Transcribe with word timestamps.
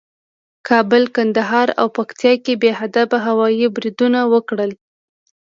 کابل، 0.67 1.03
کندهار 1.15 1.67
او 1.79 1.87
پکتیکا 1.97 2.41
کې 2.43 2.53
بې 2.61 2.71
هدفه 2.79 3.17
هوایي 3.27 3.67
بریدونه 3.75 4.19
وکړل 4.33 4.71